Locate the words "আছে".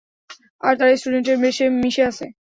2.09-2.25